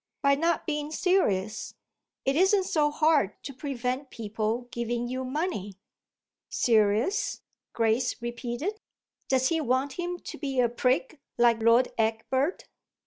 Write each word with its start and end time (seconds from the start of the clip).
"By 0.23 0.33
not 0.33 0.65
being 0.65 0.89
serious. 0.89 1.75
It 2.25 2.35
isn't 2.35 2.63
so 2.63 2.89
hard 2.89 3.33
to 3.43 3.53
prevent 3.53 4.09
people 4.09 4.67
giving 4.71 5.07
you 5.07 5.23
money." 5.23 5.75
"Serious?" 6.49 7.41
Grace 7.73 8.19
repeated. 8.19 8.81
"Does 9.27 9.49
he 9.49 9.61
want 9.61 9.99
him 9.99 10.17
to 10.17 10.37
be 10.39 10.59
a 10.59 10.69
prig 10.69 11.19
like 11.37 11.61
Lord 11.61 11.89
Egbert?" 11.99 12.67